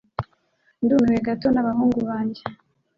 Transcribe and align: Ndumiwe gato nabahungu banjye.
Ndumiwe 0.83 1.19
gato 1.27 1.47
nabahungu 1.51 1.99
banjye. 2.09 2.41